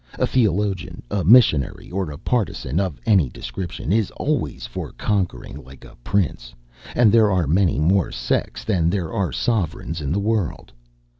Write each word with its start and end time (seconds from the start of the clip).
A 0.17 0.25
theologian, 0.25 1.03
a 1.11 1.23
missionary, 1.23 1.91
or 1.91 2.09
a 2.09 2.17
partisan 2.17 2.79
of 2.79 2.99
any 3.05 3.29
description, 3.29 3.93
is 3.93 4.09
always 4.17 4.65
for 4.65 4.93
conquering 4.93 5.63
like 5.63 5.85
a 5.85 5.95
prince, 6.03 6.55
and 6.95 7.11
there 7.11 7.29
are 7.29 7.45
many 7.45 7.77
more 7.79 8.11
sects 8.11 8.63
than 8.63 8.89
there 8.89 9.13
are 9.13 9.31
sovereigns 9.31 10.01
in 10.01 10.11
the 10.11 10.19
world. 10.19 10.73